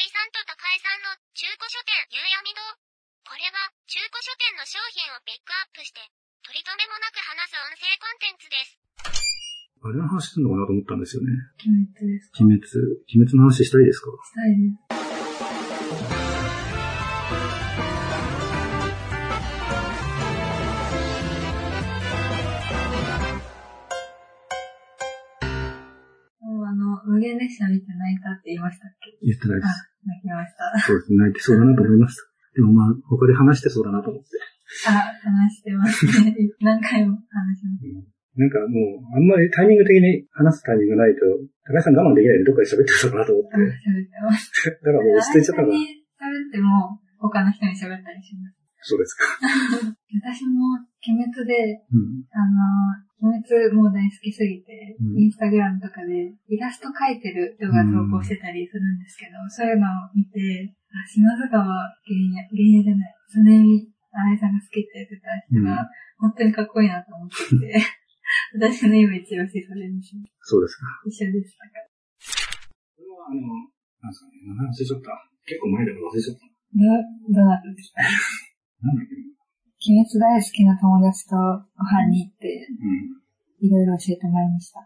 [0.00, 2.64] 井さんと高井さんの中古書店夕闇堂。
[3.28, 6.00] これは中古書店の商品をピックアップして、
[6.40, 8.80] 取り留めもなく話す音声コンテンツです。
[9.84, 11.28] あれの話するのかなと思ったんですよね。
[11.68, 12.40] 鬼滅ですか？
[12.40, 12.64] 鬼滅、
[13.12, 14.08] 鬼滅の話したいですか？
[14.24, 14.80] したいです。
[26.40, 29.12] もうあの、無限列車見て泣いたって言いましたっけ？
[29.20, 30.78] 言ってないであす。、泣きました。
[30.80, 31.18] そうですね。
[31.18, 32.22] 泣いてそうだなと思いました。
[32.54, 34.28] でもまあ、他で話してそうだなと思って。
[34.88, 36.34] あ、話してますね。
[36.60, 38.20] 何回も話します。
[38.38, 41.26] なんかもう、あんまりタイミング的に話すタイミングがないと、
[41.66, 43.62] 高橋さん我慢できないでどっかで喋ってたかなと思っあ、て。
[43.62, 44.50] 喋ってます。
[44.64, 48.56] だからもう落ち着いちゃったか喋っても、他の人に喋ったりします。
[48.82, 49.24] そうですか。
[50.24, 52.24] 私も、鬼滅で、うん。
[52.32, 61.64] あの、鬼滅もう大好きすぎて、うんインスタグラムとかでイラスト描いてる人が投稿してたりするんですけど、そういうのを見て、あ、島津川
[62.08, 65.86] 玄也、玄也じゃない、常見新井さんが好きって言ってた人が、
[66.18, 67.76] 本当にかっこいいなと思っていて、
[68.56, 70.16] 私の今一押しそれです。
[70.42, 70.86] そうですか。
[71.06, 71.78] 一緒でしたか
[72.96, 75.30] これはあの、なんですかね、名前忘れちゃった。
[75.44, 76.50] 結構前だから忘れちゃった。
[76.70, 78.02] ど、どなたですか
[78.82, 79.30] なんだっけ
[79.80, 83.64] 鬼滅大好きな友達とご飯に行って、うん。
[83.64, 84.84] いろいろ教えてもらいました。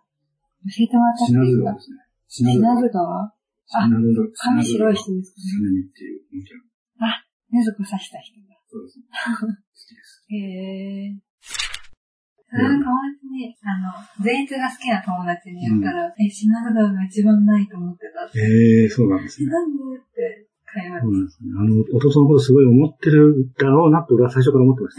[0.70, 1.98] 教えてもらったって品いうか津川ですね。
[2.28, 3.32] 品品津川あ。
[3.90, 5.50] 髪白い人ですかね。
[5.50, 7.10] 常見っていう、もちろん。
[7.10, 8.54] あ、ねずこ刺した人が。
[8.70, 9.06] そうですね。
[9.10, 10.22] 好きです。
[10.30, 10.38] へ
[11.10, 11.18] え。
[12.54, 13.90] それの友達に、あの、
[14.22, 18.38] 善逸が好きな友達に言ったら、え、品津川が一番ないと思ってたって。
[18.38, 19.50] ええそうなんですね。
[19.50, 19.82] なんで
[20.84, 21.50] って会話そうなんですね。
[21.58, 24.96] あの、弟のことすごい思ってるだろうなって俺は最初から思ってまし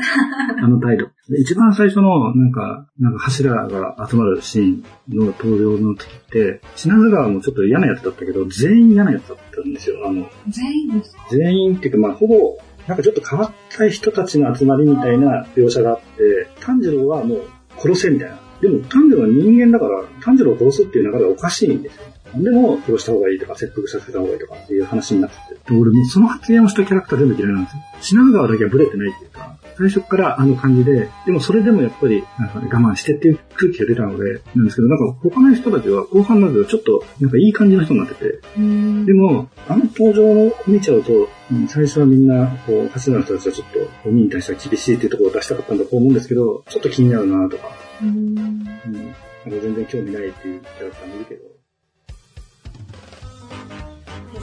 [0.57, 0.63] た。
[0.65, 1.05] あの態度。
[1.29, 4.83] で一番最初の、なんか、なんか柱が集まるシーン
[5.15, 9.97] の登場の時って、品津川もちょっと嫌なやつだったけど、全員嫌なやつだったんですよ。
[10.07, 11.27] あの、全員ですか？
[11.31, 17.41] 全員っていうか、まあ、ほぼ、なんかちょっと変わった人たちの集まりみたいな描写があって、炭治郎はもう
[17.77, 18.39] 殺せみたいな。
[18.61, 22.03] でも炭治郎は人間だから、炭治郎を殺すっていう流れはおかしいんですよ。
[22.37, 25.73] でも、殺した方がいいとか、切腹させた方がいいとかっていう話になってて。
[25.73, 27.83] で俺もうその発言をしたキャラクター全部嫌いなんですよ。
[28.01, 43.67] 品川だけはブレてないっていうか、最初からあの感じで、でもそれでもやっぱり、なんかね、我慢してっていう空気が出たので、なんですけど、なんか他の人たちは後半になるとちょっと、なんかいい感じの人になってて、でも、あの登場を見ちゃうと、うん最初はみんな、こう、柱の人たちはちょっ
[44.03, 47.69] と、鬼に対しては厳しいっていうところを出したかったんだと思うんですけど、ちょっと気になるなとか、
[48.01, 48.11] うーん。
[48.11, 49.15] うん、なんか
[49.45, 51.54] 全然興味ないっていうキャラクターもいるけど、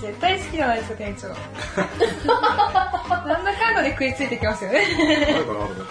[0.00, 1.28] 絶対好きじゃないですか、店長。
[3.28, 4.80] なんだかんだで食いついてきますよね。
[5.34, 5.84] あるかなと思って。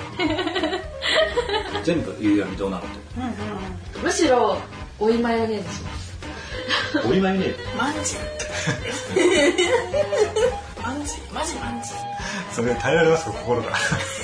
[1.84, 2.88] 全部夕闇どうなのと。
[4.04, 4.58] むしろ、
[5.00, 6.12] おいマヨネーズします。
[7.06, 7.56] お見舞いね。
[7.78, 8.18] マンジ。
[10.84, 11.90] マンジ、マジマンジ。
[12.52, 13.72] それ耐えられますか、心が。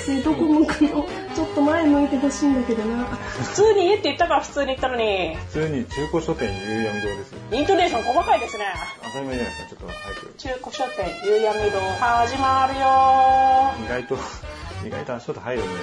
[0.08, 3.04] えどこ向くのちょっと前向いてほしいんだけどな。
[3.04, 7.38] 普通に家って言ったから普通に言ったのに、普通に中古書店夕闇堂ですよ。
[7.52, 8.64] イントネーション細かいですね。
[9.04, 10.34] 当たり前じゃないですか、ちょっと早く。
[10.34, 14.18] 中古書店夕闇堂始まるよ意外と、
[14.84, 15.78] 意外と足音入るんだよ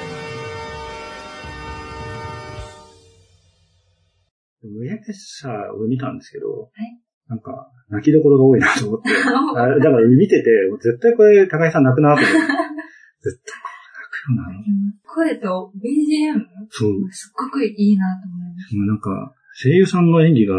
[4.60, 9.08] 無限列車を見たんですけど、いなんか、泣きどころが多いなと思って、
[9.56, 10.52] あだから見てて、
[10.82, 12.36] 絶対これ高井さん泣くなと思って、
[13.24, 13.70] 絶対こ
[14.30, 14.85] れ泣くよな。
[15.16, 18.76] 声と BGM、そう、すっごくいいなと思います。
[18.76, 20.56] なんか、声優さんの演技が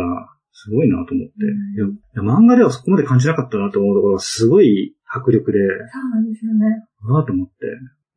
[0.53, 6.65] すごいなと思って、いやいや漫画ではそこまで感じなかったなと思うところがすごい迫力で、そうなんですよね。
[7.05, 7.53] うわーと思って、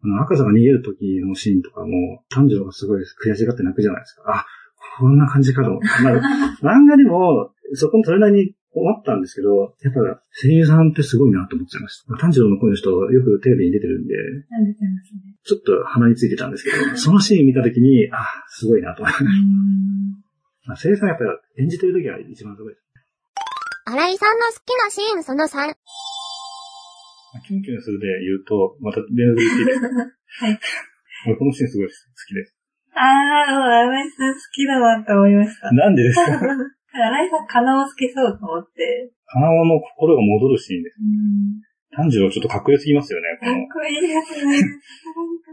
[0.01, 4.23] あの赤座が逃げる時のシーンとかも、炭治郎がすごい悔しがって泣くじゃないですか。
[4.31, 4.45] あ、
[4.97, 5.87] こんな感じかと思って。
[6.03, 9.99] まあ、 漫画でも、そこもそれなりに思ったんですけど、やっぱ
[10.41, 12.15] 声優さんってすごいなと思っちゃいました。
[12.15, 14.15] 炭治郎の声の人、よくテレビに出てるんで、
[14.49, 15.28] なんでてますね。
[15.49, 19.19] ちょっと鼻についてたんですけど、そのシーン見た時に、あ、すごいなと思いま。
[20.67, 21.23] まあ声優さんやっぱ
[21.57, 22.85] り演じてる時が一番すごいです。
[23.85, 25.57] 新井さんの好きなシーンその3。
[25.57, 29.87] まあキュンキュンするで言うと、また連続ですか
[30.45, 30.59] はい。
[31.27, 31.93] 俺このシーンすごい好
[32.27, 32.55] きです。
[32.93, 35.71] あー、新井さん好きだなって思いました。
[35.73, 36.31] なんでですか？
[36.91, 39.11] 新井さん、カナを好きそうと思って。
[39.25, 40.97] 花尾の心が戻るシーンです。
[41.91, 41.97] うん。
[41.97, 43.67] 炭治郎ちょっとかっこよすぎますよね、こかっの。
[43.67, 44.61] こいいですね。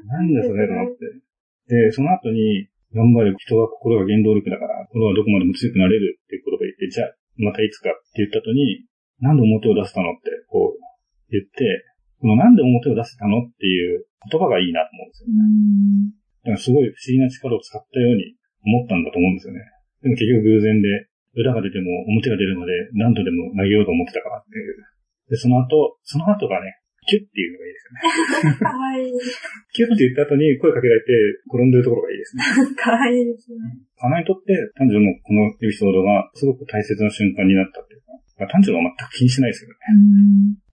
[0.06, 1.26] なんでそれと思って。
[1.68, 8.86] で、その後に、頑張る人は心が原動力だから、心はどこまでも強くなれるっていうことを言って、じゃあ、またいつかって言った後に、
[9.20, 10.80] なんで表を出せたのって、こう、
[11.28, 11.84] 言って、
[12.20, 15.28] このなんで表を出せたのっていう言葉がいいなと思うんですよ。
[15.28, 16.10] うん。
[16.46, 19.60] だからすごい不思議な力を使ったように思ったんだと思うんですよね。
[20.02, 20.88] でも結局偶然で、
[21.36, 24.95] 裏が出ても表が出るまで何度でも投げようと思ってたからっていう
[25.28, 28.58] で、その後、その後がね、キュッっていうのがいいですよね。
[28.66, 29.12] かわいい。
[29.72, 31.12] キュッって言った後に声かけられて
[31.46, 32.42] 転んでるところがいいですね。
[32.76, 33.58] かわいいですね。
[33.96, 38.06] かなにとって、炭治郎のこのエピソードがすごく大切な瞬間になったっていうか、
[38.38, 39.76] まあ炭治郎は全く気にしないですよね。
[39.88, 40.66] うん。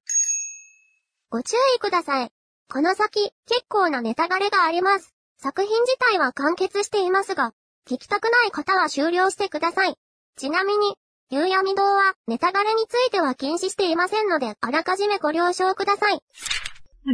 [1.29, 2.29] ご注意ください。
[2.69, 5.13] この先、結構なネタバレがあります。
[5.37, 7.53] 作品自体は完結していますが、
[7.85, 9.95] 聞きたくない方は終了してください。
[10.37, 10.95] ちなみに、
[11.29, 16.19] 夕闇堂はネタバレについては禁止していませんので、あらかじめご了承ください。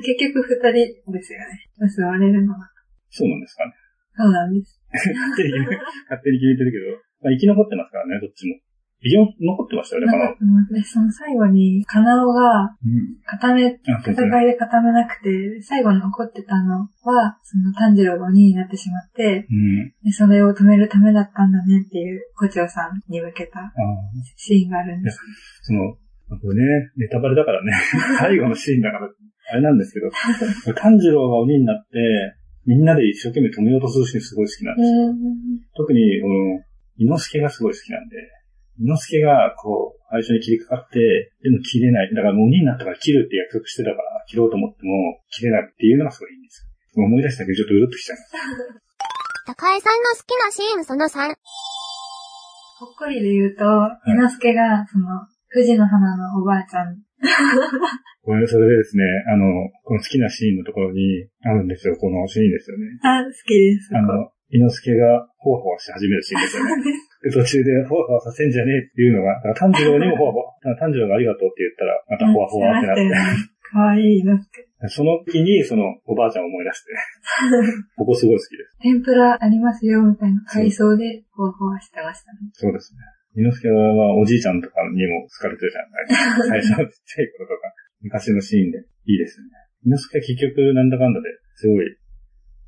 [0.02, 0.60] 結局二
[1.04, 1.46] 人ですよね。
[1.78, 2.60] 結ばれるのは。
[3.10, 3.74] そうなんですかね。
[4.18, 4.82] そうなんです。
[4.92, 5.78] 勝手に決め
[6.10, 8.60] 勝手に決めてるけど、まあ、生き残ってますからね、どっちも。
[9.02, 10.36] 生き残ってましたよね、か
[10.84, 13.16] その最後に、カナオがうん。
[13.24, 13.80] 固め。
[14.04, 19.88] 戦いで固めなくて、最後に残ってたのは、その炭治郎が鬼になってしまって、うん。
[20.04, 23.72] でそれを止めるためだったんだねっていう、胡蝶さんに向けた。
[24.36, 25.20] シーンがあるんです。
[25.64, 25.96] その、
[26.38, 27.72] これね、ネタバレだからね、
[28.20, 29.10] 最後のシーンだから、
[29.52, 30.12] あれなんですけど、
[30.74, 32.36] 炭治郎が鬼になって、
[32.66, 35.16] みんなで一生懸命止めようとするシーンすごい好きなんですよ。
[35.76, 36.60] 特に、この、
[36.98, 38.20] 伊之助がすごい好きなんで、伊
[38.80, 42.14] 之助が、こう、最初に切りかかって、でも切れない。
[42.16, 46.66] だからもう鬼になったから切るって約束してたから、切ろうと思っても、切れないっていうのがすごいいいんです
[46.98, 47.04] よ。
[47.06, 48.34] 思い出したけどちょっとうるっときちゃいます。
[49.46, 51.36] 高江さんの好きなシーンその3。
[52.80, 53.66] ほっこりで言うと、
[54.08, 56.96] 伊之助が、その、富士の花のおばあちゃん。
[58.24, 59.44] これ、それでですね、あの、
[59.84, 62.86] この好きなシーンのところにあるんですよ、このシーンですよね。
[63.04, 63.90] あ、好きです。
[63.96, 66.72] あの、伊之助がほわほわし始めるシーンですよね。
[67.24, 73.04] で、途中でほわほわさせんじゃねえっていうのが、炭治郎にもほわほわ、炭治郎がありがとうって言ったら、またほわほわってなって、
[73.70, 74.66] かわいい伊之助。
[74.88, 76.96] その時に、その、おばあちゃんを思い出して、
[77.98, 78.78] ここすごい好きです。
[78.82, 82.40] 天ぷらありますよ、みたいな海藻で、ほわほわしてましたね。
[82.54, 83.00] そうですね。
[83.36, 89.48] 伊之助はおじいちゃんとかにも好かれてるじゃない 最初のちっちゃい頃とか、昔のシーンでいいですね。
[89.86, 91.86] 伊之助は結局なんだかんだですごい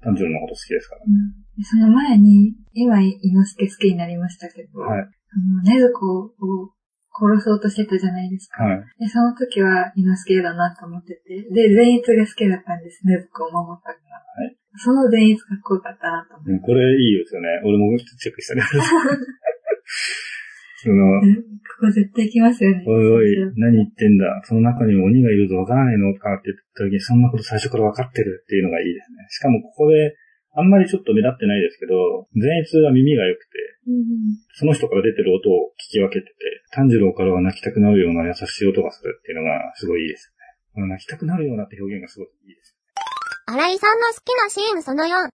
[0.01, 1.01] 炭治郎のこと好きですから。
[1.05, 4.99] うんでその前に、今、伊之助好きになりましたけど、はい。
[4.99, 6.71] あの、ねずこを
[7.11, 8.63] 殺そうとしてたじゃないですか。
[8.63, 8.83] はい。
[8.97, 14.15] で、その時は伊之助だなと思ってて、で、善逸が好きだったんです、ねずこを守ったから。
[14.15, 16.51] はいその善逸かっこよかったなと思って。
[16.51, 17.59] うんこれいいですよね。
[17.65, 18.63] 俺もチェックしたね。
[20.81, 21.51] その、うん
[21.81, 22.83] ここ絶対来ますよね。
[22.85, 24.25] おいおい、何言ってんだ。
[24.45, 29.25] その中にも鬼がいるぞわからないのかって言った時に、そんなこと最初から分かってるっていうのがいいですね。
[29.29, 30.13] しかもここで、
[30.53, 33.57] あんまりちょっと目立ってないですけど、善逸は耳が良くて、
[33.87, 34.05] うん
[34.53, 36.33] その人から出てる音を聞き分けてて、
[36.71, 40.41] 炭治郎からは泣きたくなるような優しい音がするっていうのがすごいいいですね。
[40.73, 42.75] この泣きたくなるようなって表現がすごいいいです。
[43.47, 45.29] 新井さんの好きなシーンその4。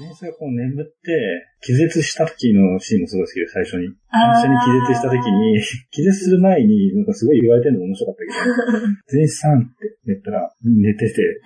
[0.00, 1.12] 善逸がこう眠って、
[1.60, 3.92] 気絶した時のシーンもすごい好きで、最初に。
[4.08, 5.60] 最初に気絶した時に、
[5.92, 11.42] 気絶する前に、なんかすごい言われてるの面白かったけど、 善逸さんって言ったら、寝てて、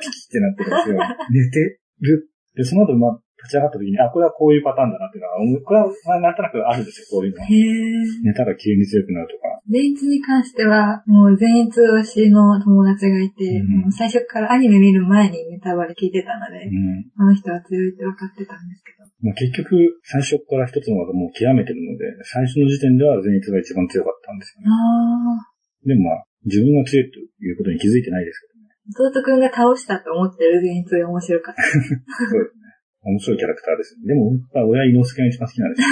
[0.00, 1.00] ピキってなってるんですよ。
[1.32, 1.60] 寝て
[2.00, 2.28] る。
[2.56, 7.46] で、その後、まあ、立ち上がった時に、あ、これはこういうパターンだなっていうのはこれは、まあ、なんとなくあるんですよ、こういうのは。
[7.46, 8.24] へー。
[8.24, 9.60] 寝たら急に強くなるとか。
[9.68, 17.04] 善逸に関しては、もう善逸推しの友達がいて、うんもう最初からアニメ見る前にネタバレ聞いてたので、うん。
[17.16, 19.04] この人は強いって分かってたんですけど。
[19.24, 24.68] まあ、結局、最初から一つの技もう極めてるので、最初の時点では善逸が一番強かったんですよね。
[24.68, 25.54] あ
[25.84, 28.68] でもまあ、自分が強いということに気づいてないですけどね。
[28.92, 31.62] ー、弟くんが倒したと思ってる善逸が面白かった。
[31.64, 32.63] そうですね。
[33.04, 33.96] 面白いキャラクターです。
[34.00, 35.88] でも、やっぱ親、伊之助が一番好きなんですよ。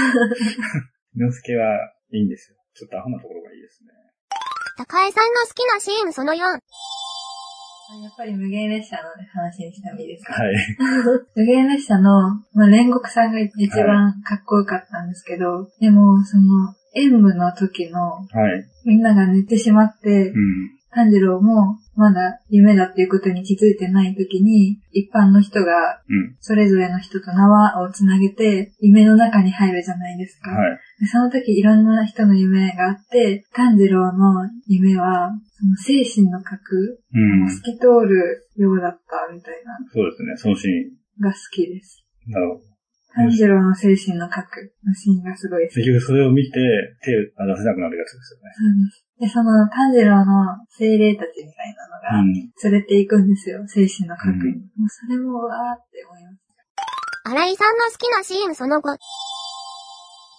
[1.17, 1.67] 伊之助は
[2.13, 2.57] いいんですよ。
[2.75, 3.91] ちょっとアホなところがいいですね。
[4.77, 6.39] 高江さんの好きなシーンその4。
[8.01, 9.03] やっぱり無限列車の
[9.35, 10.55] 話にしてもいいですか、はい。
[11.37, 18.65] 無限列車の、まあ、煉獄さんが一番かっこよかったんですけど、でも、その、演舞の時の、はい。
[18.87, 20.71] みんなが寝てしまってう、ん。
[20.95, 26.37] 炭治郎もまだ夢だっていうことに気づいてない時に、一般の人がうん。
[26.41, 30.51] それぞれの人と縄をつなげて、夢の中に入るじゃないですか。
[30.51, 30.79] はい。
[31.01, 37.49] でその時いろんな人の夢があって、炭治郎の夢は、その精神の核、うん。
[37.49, 40.37] 透き通るようだったみたいな、そうですね。
[40.37, 42.05] そのシーが好きです。
[42.29, 42.33] ン。
[42.33, 42.72] なるほど。
[43.15, 45.77] 炭治郎の精神の核のシーンがすごい好き。
[45.85, 46.59] 結局それを見て、
[47.05, 48.51] 手を出せなくなるやつですよね。
[48.57, 49.05] そうです。
[49.21, 52.33] で、その炭治郎の精霊たちみたいなのが、うん。
[52.33, 54.35] 連れて行くんですよ、精神の核に。
[54.35, 56.43] うんもうそれもわーって思います。
[57.25, 58.97] 新井さんの好きなシーンその5。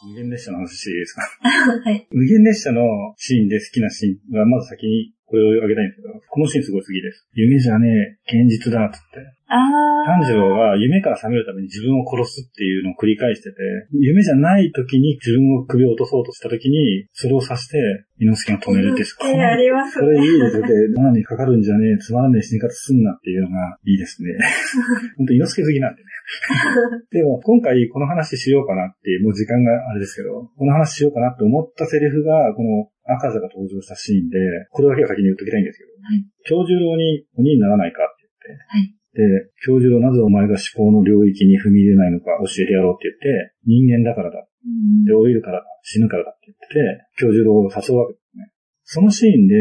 [0.06, 1.22] 無限列車の話していいですか？
[1.86, 2.08] はい。
[2.12, 2.82] 無限列車の
[3.16, 7.26] シーンで好きなシーンは、まず先に、これをあげたいんですけど、このシーンすごい好きです。
[7.34, 9.18] 夢じゃねえ、現実だ、つって。
[9.50, 10.06] あー。
[10.06, 13.58] 炭治郎が夢から覚めるために自分を殺すっていうのを繰り返してて、
[13.98, 17.82] 夢じゃない時に自分を首を落とそうとした時に、それを刺して、
[18.22, 20.68] 猪之助が止めるって、こえありますこれいいですよ。
[20.70, 24.38] で、罠にかかるんじゃねえ、つまらねえ死に方すんなっていうのがいいですね。
[25.18, 26.14] 本当猪之助好きなんでね。
[27.10, 34.40] でも、今回この話しようかなってもう時間があれですけど、この話しようかなって思ったセリフが、この赤座が登場したシーンで、
[34.72, 39.22] これだけは先に言っときたいんですけど、はい京十郎に鬼にならないかって言って、はいで、
[39.66, 44.42] 京十郎なぜお前が思考の領域に踏み入れないのか教えてやろうって言って、人間だからだ。
[44.42, 45.66] うんで、老いるからだ。
[45.84, 48.50] 死ぬからだって言ってて、京十郎を誘うわけですね。
[48.84, 49.56] そのシーンで、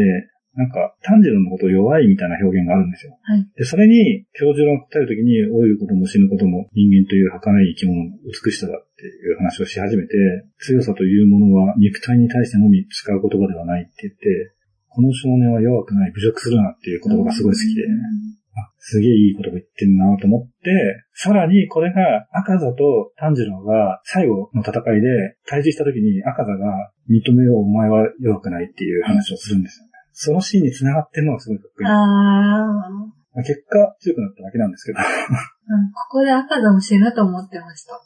[0.55, 3.17] なんか、炭治郎のことを弱いみたいな表現があるんですよ。
[3.23, 10.13] はいで、それに、京十郎が答えるときに、老いることも死ぬことも人間という儚い生き物の美しさだっていう話をし始めて、
[10.59, 14.53] 強さというものは肉体に対してのみ使う言葉ではないって言って、
[14.89, 17.81] この少年は弱くない、侮辱するなっていう言葉がすごい好きで、
[18.53, 20.69] あ、すげえいい言葉言ってんなと思って、
[21.15, 29.92] さらにこれが赤座と炭治郎が最後の戦いで対峙した時に赤座が認めようお前は弱くないっていう話をするんですよね。
[30.13, 31.89] そのシーンに繋がってるのがすごいかっこいい。
[31.89, 33.43] あー。
[33.43, 34.99] 結果強くなっただけなんですけど。
[34.99, 37.95] あうんここで赤座も死ぬと思ってました。
[37.95, 37.99] あ、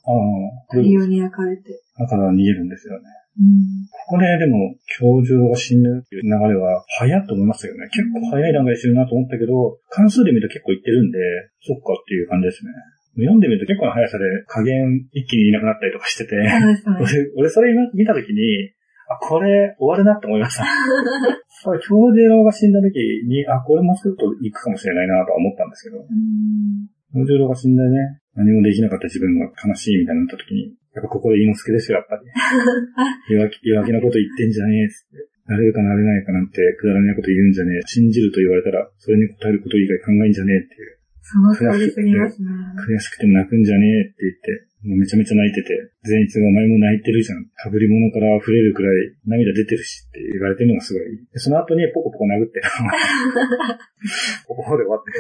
[0.70, 1.82] 太陽に焼かれて。
[1.98, 3.04] 赤座は逃げるんですよね。
[3.38, 3.90] うん。
[4.08, 7.90] ここででも、教授が死ぬっていう流れは早っと思いましたよね。
[7.90, 11.20] 結構早い段階で死ぬなと思ったけど、関数で見ると結構いってるんで、
[11.66, 12.72] そっかっていう感じですね。
[13.18, 17.34] 読んでみると結構な速さで加減一気にいなくなったりとかしてて、そうですね。
[17.36, 18.72] 俺、俺それ見たときに、
[19.10, 20.66] あ、これ終わるなって思いました。
[21.64, 32.28] これ、京次郎が死んだときに、あ、これもうちょっと行くかもしれないなとは思ったんですけど、うん京次郎が死んでね、何もできなかった自分が悲しいみたいになったときに、やっぱここで猪之助ですよ、やっぱり。
[33.34, 35.38] 弱気、弱気なこと言ってんじゃねえっつって。
[35.48, 37.82] なれるかなれないかなんてくだらないこと言うんじゃねえ。
[37.88, 40.98] 信じると言われたら、それに答えること以外考えんじゃねえっていう。
[41.24, 42.50] その通りすぎますね。
[42.76, 47.44] 悔しくても泣くんじゃねえって言って、めちゃめちゃ泣いてて、善逸がお前も泣いてるじゃん。
[47.60, 51.04] 被り物から溢れるくらい涙出てるしって言われてるのがすごい。
[51.34, 52.62] でその後にポコポコ殴って、
[54.48, 55.12] ポコポコで終わって、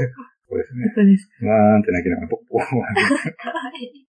[0.48, 0.94] そうですね。
[0.96, 1.28] そうです。
[1.44, 3.32] わーんって泣きながらポコポコ殴って。
[3.36, 4.08] かわいい。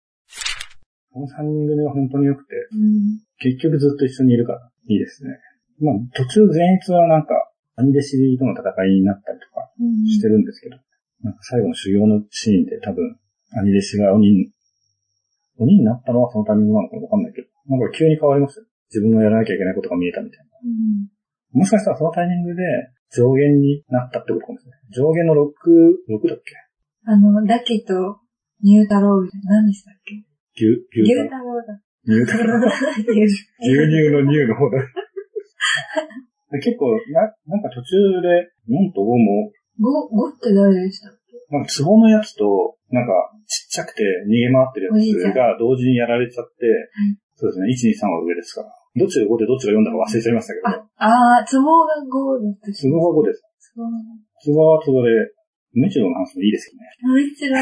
[1.10, 3.26] この3人組は本当に良くて、うん。
[3.42, 5.34] 結局ずっと一緒にいるから、いいですね。
[5.82, 7.34] まあ、途中善逸はなんか、
[7.78, 9.70] 兄弟子との戦いになったりとか
[10.06, 10.78] してるんですけど、
[11.22, 13.18] なんか最後の修行のシーンで多分、
[13.54, 14.52] 兄弟子が鬼に、
[15.58, 18.66] 鬼になったのはそのタイミングなのかわかんないけど、なんか急に変わりますよ。
[18.94, 20.46] 自分がやらなきゃいけないことが見えたみたいな。
[20.64, 21.10] うん
[21.54, 22.62] もしかしたらそのタイミングで
[23.16, 24.82] 上限になったってことかもしれない。
[24.92, 25.48] 上限の6、
[26.12, 26.54] 6だっけ？
[27.08, 28.20] あの、ダキと
[28.62, 29.56] ニュータロウみたいな。
[29.64, 30.22] 何でしたっけ？
[30.60, 31.80] 牛、牛牛タタロウだ。
[32.04, 32.68] 牛タロ牛
[33.64, 34.78] 乳の乳の方だ。
[36.52, 41.56] で結構、な、なんか途中で、4と5も、ゴ、ゴって誰でしたっけ？
[41.56, 43.12] なんか壺のやつと、なんか
[43.48, 46.68] ちっちゃくて逃げ回ってるやつが同時にやられちゃって、
[47.36, 48.72] そうですね、1、2、3は上ですから。
[48.98, 50.68] どっちが5でどっちが4だか忘れちゃいましたけど、
[50.98, 52.90] あ、あー、ツボがゴだったし。
[52.90, 53.44] 壺が5です。
[53.62, 53.94] ツボが
[54.42, 55.38] 壺は壺で、
[55.78, 56.90] 無知の話もいいですよね。
[57.06, 57.58] 無一郎、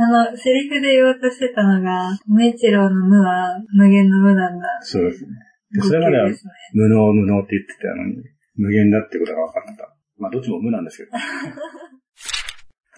[0.00, 4.64] あの、セリフで言おうとしてたのが、無一郎の無は無限の無なんだ。
[4.80, 5.30] そうですね。
[5.72, 6.28] でそれまでは。
[6.72, 8.16] 無能無能って言ってたのに、
[8.56, 9.94] 無限だってことが分かった。
[10.16, 11.10] まあどっちも無なんですけど。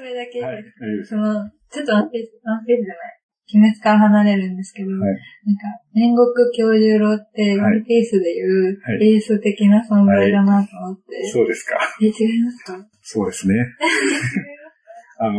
[0.03, 0.43] はこれだけい。
[0.43, 0.75] です。
[0.83, 3.19] 大丈夫ですその、ちょっとワンピース、ワンピースじゃない。
[3.55, 5.01] 鬼滅から離れるんですけど、はい
[5.45, 11.23] なんか、煉獄教十郎って、ワンピースでいう、はいエース的な存在だなと思って。
[11.31, 11.77] そうですか。
[12.01, 12.79] え、違いますか？
[13.03, 13.55] そうですね。
[15.21, 15.39] あの、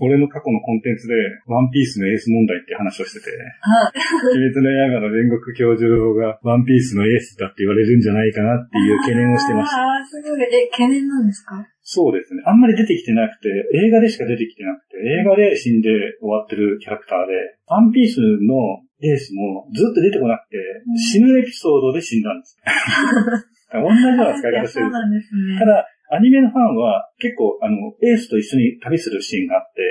[0.00, 1.14] 俺の過去のコンテンツで、
[1.46, 3.30] ワンピースのエース問題って話をしてて、
[3.62, 3.90] あ、
[4.30, 9.82] 鬼滅の刃の煉獄教授がワンピースのエースだって言われるんじゃないかなっていう懸念をしてました。
[9.82, 10.42] あー、すごい。
[10.42, 11.66] え、懸念なんですか？
[11.88, 12.42] そうですね。
[12.44, 15.88] あんまり出てきてなくて、映画でしか出てきてなくて、映画で死んで
[16.20, 17.32] 終わってるキャラクターで、
[17.64, 22.60] ワンピースのエースもずっと出てこなくて、ん死ぬエピソードで死んだんです。
[23.72, 25.58] 同じような使い方してるそうなんですね。
[25.58, 29.82] ただ、アニメのファンは結構、あの、エースと一緒に旅するシーンがあって、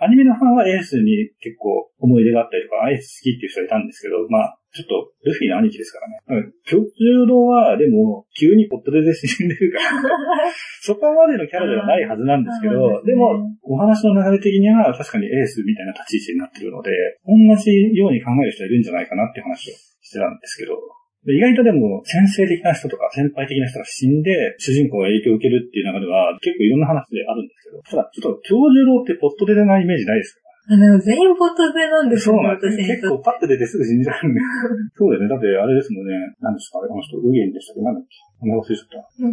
[0.00, 0.04] うん。
[0.04, 6.20] アニメのファンはエースに結構思い出があったりとか、エース好きっていう人がいたんですけど、まあ、ちょっと、ルフィの兄貴ですからね。
[6.28, 6.52] うん。
[6.66, 10.52] 極柔道は、でも、急にポットで死んでるから、
[10.82, 13.12] そこまでのキャラではないはずなんですけど、ですね。
[13.14, 16.90] でも、お話の流れ的には確かにエースみたいな立ち位置になってるので、
[17.24, 20.80] 同じように考える人いるんじゃないかなって話をしてたんですけど、で
[21.34, 30.40] 意外とでも、先生的な人とか先輩的な人が死んで、主人公が影響を受けるっていう中では、結構いろんな話であるんですけど、ただ、ちょっと、教授郎ってポットで出ないイメージないですか？
[30.68, 32.84] あ、でも全員ポットでなんですよね、そうなんですね。
[33.00, 34.40] 結構パッと出てすぐ死んじゃうんで。
[35.00, 35.28] そうだよね。
[35.32, 36.12] だってあれですもんね。
[36.44, 36.84] 何ですか？
[36.84, 37.82] あの人、ウゲンでしたっけ？
[37.82, 38.12] なんだっけ？
[38.44, 39.00] 名前忘れちゃった。
[39.24, 39.32] う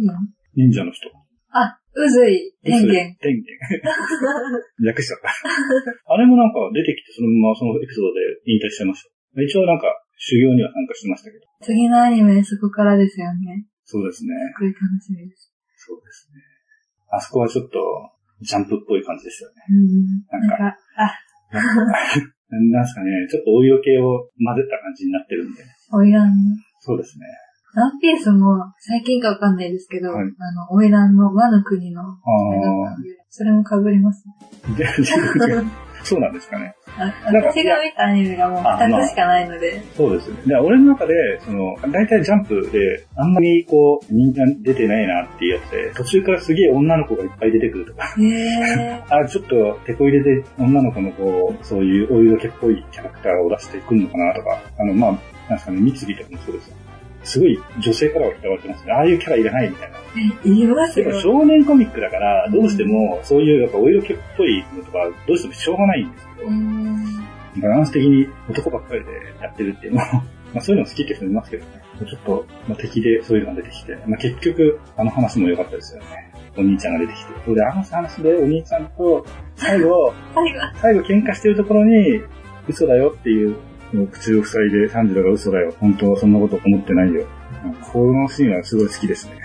[0.56, 1.12] 忍者の人。
[1.52, 3.12] あ、うずい、天元。
[3.20, 3.44] 天元。
[4.84, 5.28] 略しちゃった。
[6.12, 9.42] あれもなんか出てきて、そのままそのエピソードで引退しちゃいました。
[9.42, 11.44] 一応なんか修行には参加してましたけど。
[11.62, 13.66] 次のアニメそこからですよね。
[13.84, 14.34] そうですね。
[14.56, 15.52] すごい楽しみです。
[15.76, 16.42] そうですね。
[17.10, 17.78] あそこはちょっと、
[18.42, 19.62] ジャンプっぽい感じですよね。
[19.70, 20.48] うん。
[20.50, 21.26] なかなんんか、あ、
[22.50, 25.62] なんなんすかね、ちょっとお色系を混ぜた感じになってるんで。
[25.92, 26.34] オイラン。
[26.80, 27.26] そうですね。
[27.76, 32.14] ワンピースも最近かわかんないですけど、はいあの、オイランの和の国の、あ
[33.28, 34.34] それも被りますね。
[36.06, 36.74] そうなんですかね。
[36.96, 40.36] あなんか私が見たアニメがもうあまあ2つしかないので、そうですね。
[40.46, 55.18] で、俺の中で、その、大体ジャンプで、あんまりこう、人気が出てないなっていうやつで、途中からすげえ女の子がいっぱい出てくるとか、へえ あ、ちょっと、手こ入れで女の子のこう、そういうお色気っぽいキャラクターを出してくるのかなとか、あの、まあ、なん
[55.50, 56.76] ですかね、三つとかもそうですよ。
[57.26, 58.92] すごい女性からは嫌われてますね。
[58.92, 59.98] ああいうキャラいらないみたいな。
[60.44, 61.20] ー、いりますよ。
[61.20, 67.26] 少年コミックだから、どうしても、そういうやっぱお色気っぽいのとか、どうしてもしょうがないんですけど、うん
[67.60, 70.22] バランス的に男ばっかりでやってるっていうのも、
[70.54, 71.82] まあそういうの好きって人もいますけどね。
[71.98, 76.32] ちょっと、まあ、敵でそういうのが出てきて、まあ結局、あの話も良かったですよね。
[76.58, 77.32] お兄ちゃんが出てきて。
[77.44, 79.24] それで、あの話でお兄ちゃんと、
[79.56, 80.12] 最後、
[80.80, 82.22] 最後喧嘩してるところに、
[82.68, 83.56] 嘘だよっていう、
[83.92, 85.74] もう口を塞いで、サンジロが嘘だよ。
[85.78, 87.26] 本当はそんなこと思ってないよ。
[87.92, 89.40] このシーンはすごい好きですね。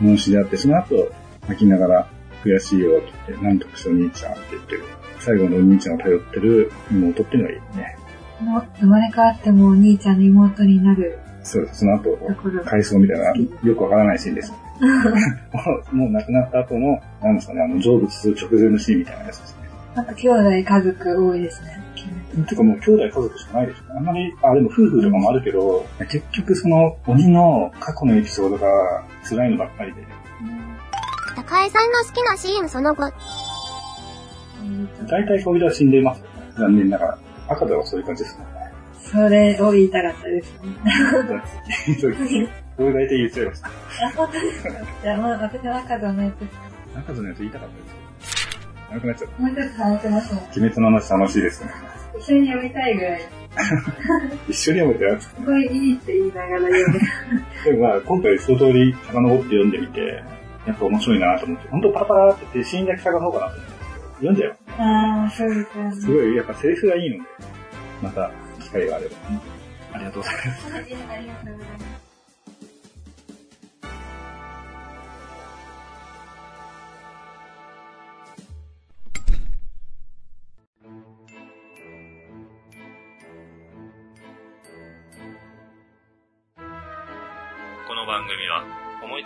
[0.00, 1.12] 脳死であって、その後、
[1.48, 2.08] 泣きながら
[2.44, 4.84] 悔しいよって言って、なんとかしてお兄ちゃんって言ってる。
[5.18, 7.96] 最後のお兄ちゃんを頼ってる妹っていうのがいいね。
[8.40, 11.80] もう生まれ変わってもお兄ちゃんの妹になるそうです。
[11.80, 12.18] その後。
[12.64, 13.32] 回想みたいな、
[13.68, 14.52] よくわからないシーンです。
[15.92, 19.68] もう亡くなった後の、なんですかね、あの、成仏する直前のシーンみたいなやつですね。
[19.94, 21.89] なんか兄弟家族多いですね。
[22.48, 23.90] てかもう兄弟家族しかないですよね。
[23.96, 28.68] あんまり、あ、でも夫婦とかもあるけど、結局その鬼の過去のエピソードが
[29.28, 30.06] 辛いのばっかりで、
[31.36, 33.12] 高江さんの好きなシーンその後、
[35.08, 36.30] 大体小人は死んでいますよね。
[36.56, 37.18] 残念ながら。
[37.48, 38.60] 赤ではそういう感じですもんね。
[38.98, 40.76] それを言いたかったですね。
[42.00, 42.26] そうです。
[42.76, 43.68] これ大体言っちゃいました。
[44.06, 44.70] あ、本当ですか
[45.02, 46.70] じゃあ、まあ、私は赤座のやつです。
[46.96, 48.48] 赤ずのやつ言いたかったです
[48.94, 49.42] けくなっちゃった。
[49.42, 50.44] もうちょっと話せますもん。
[50.44, 51.70] 鬼滅の話楽しいですね。
[52.20, 53.20] 一緒に読みたいぐらい。
[54.48, 55.24] 一緒に読むってやつ。
[55.24, 57.00] すごいいいって言いながら読む。
[57.64, 60.22] でもまあ、今回一通り遡って読んでみて、
[60.66, 63.72] やっぱ面白いなと思って、本当パラパラって言って死んだき遡ろうかなと思って、
[64.16, 64.56] 読んじゃう。
[64.78, 65.92] ああ、そうですよね。
[65.92, 67.22] すごい、やっぱセリフがいいので、
[68.02, 68.30] また
[68.60, 69.16] 機会があれば。
[69.92, 70.74] ありがとうございます。
[70.74, 72.09] ありがとうございます。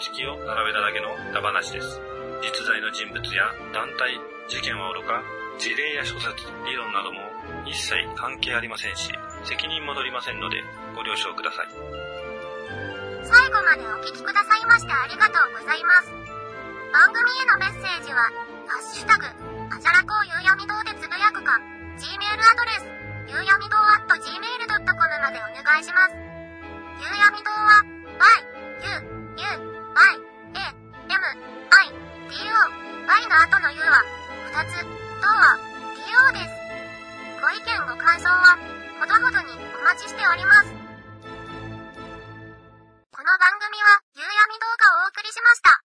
[0.04, 2.00] 思いつきを並べただけのダ話です。
[2.44, 4.20] 実在の人物や団体、
[4.52, 5.24] 事件はおろか、
[5.56, 7.24] 事例や諸説、理論なども
[7.64, 9.08] 一切関係ありませんし、
[9.48, 10.60] 責任も取りませんので
[10.92, 11.68] ご了承ください。
[13.24, 16.12] 最後までお聞きくださいましてありがとうございます。
[16.92, 18.28] 番組へのメッセージは、
[18.68, 21.56] ハッシュタグ、あじゃらこうゆうやみ堂でつぶやくか、
[21.96, 22.84] Gmail アドレス、
[23.32, 26.14] ゆうやみ堂 at gmail.com までお願いします。
[27.00, 27.80] ゆうやみ堂は、
[28.20, 28.52] y,
[28.84, 30.74] u, u, I, A,
[31.06, 31.22] M,
[31.70, 31.88] I,
[32.28, 32.84] D, O。
[33.06, 34.02] Y の後の U は、
[34.50, 34.82] 二つ、
[35.22, 35.54] とは、
[35.94, 36.50] DO です。
[37.40, 38.58] ご意見ご感想は、
[38.98, 40.72] ほどほどにお待ちしております。
[43.12, 45.83] この番組は、夕闇動画をお送りしました。